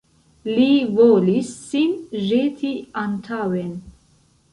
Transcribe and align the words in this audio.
Li 0.51 0.69
volis 0.99 1.51
sin 1.73 1.93
ĵeti 2.29 2.71
antaŭen. 3.03 3.69